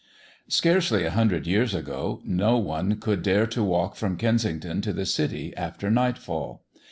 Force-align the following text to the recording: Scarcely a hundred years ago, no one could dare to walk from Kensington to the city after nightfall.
Scarcely 0.47 1.05
a 1.05 1.11
hundred 1.11 1.45
years 1.45 1.75
ago, 1.75 2.23
no 2.25 2.57
one 2.57 2.95
could 2.99 3.21
dare 3.21 3.45
to 3.45 3.63
walk 3.63 3.95
from 3.95 4.17
Kensington 4.17 4.81
to 4.81 4.91
the 4.93 5.05
city 5.05 5.55
after 5.55 5.91
nightfall. 5.91 6.63